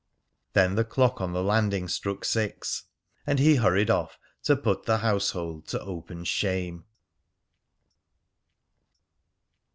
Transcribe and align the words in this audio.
Then 0.53 0.73
the 0.73 0.83
clock 0.83 1.21
on 1.21 1.31
the 1.31 1.43
landing 1.43 1.87
struck 1.87 2.25
six, 2.25 2.85
and 3.27 3.37
he 3.37 3.57
hurried 3.57 3.91
off 3.91 4.17
to 4.41 4.55
put 4.55 4.87
the 4.87 4.97
household 4.97 5.67
to 5.67 5.79
open 5.79 6.23
shame. 6.23 6.85